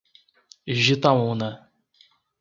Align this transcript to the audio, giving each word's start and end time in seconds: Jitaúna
Jitaúna 0.83 1.49